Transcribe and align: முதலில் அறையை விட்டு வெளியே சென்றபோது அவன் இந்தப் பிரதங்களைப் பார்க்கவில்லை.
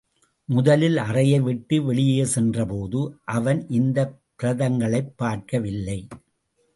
முதலில் 0.45 0.97
அறையை 0.97 1.39
விட்டு 1.39 1.83
வெளியே 1.83 2.25
சென்றபோது 2.25 3.01
அவன் 3.25 3.67
இந்தப் 3.69 4.21
பிரதங்களைப் 4.39 5.13
பார்க்கவில்லை. 5.15 6.07